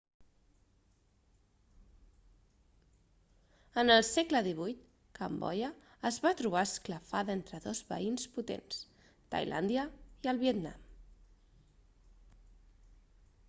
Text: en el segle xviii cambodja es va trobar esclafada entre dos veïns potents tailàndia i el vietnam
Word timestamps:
en 3.81 3.95
el 3.95 4.01
segle 4.07 4.41
xviii 4.47 4.73
cambodja 5.19 5.69
es 6.11 6.17
va 6.25 6.31
trobar 6.41 6.63
esclafada 6.69 7.37
entre 7.41 7.61
dos 7.67 7.83
veïns 7.93 8.25
potents 8.39 8.81
tailàndia 9.37 9.87
i 10.29 10.33
el 10.35 10.41
vietnam 10.47 10.91